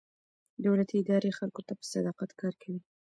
دولتي 0.65 0.95
ادارې 0.99 1.31
خلکو 1.39 1.61
ته 1.67 1.73
په 1.79 1.85
صداقت 1.93 2.29
کار 2.41 2.53
کوي. 2.61 2.79